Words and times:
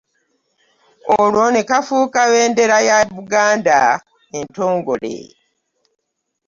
Olwo 1.19 1.45
ne 1.51 1.61
kafuuka 1.69 2.19
ebendera 2.27 2.77
ya 2.87 2.97
Buganda 3.15 3.79
entongole. 4.39 5.15